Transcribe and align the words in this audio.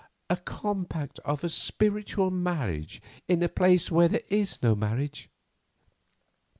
"A 0.31 0.35
compact 0.37 1.19
of 1.25 1.43
a 1.43 1.49
spiritual 1.49 2.31
marriage 2.31 3.03
in 3.27 3.43
a 3.43 3.47
place 3.47 3.91
where 3.91 4.07
there 4.07 4.23
is 4.29 4.63
no 4.63 4.73
marriage. 4.73 5.29